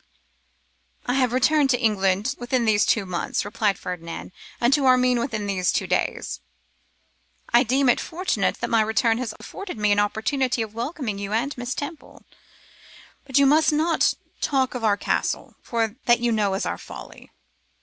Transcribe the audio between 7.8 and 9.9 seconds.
it fortunate that my return has afforded